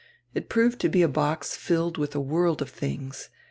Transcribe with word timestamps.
It 0.33 0.49
proved 0.49 0.79
to 0.81 0.89
be 0.89 1.03
a 1.03 1.07
box 1.07 1.55
filled 1.55 1.99
widi 1.99 2.15
a 2.15 2.19
world 2.19 2.63
of 2.63 2.75
tilings. 2.75 3.29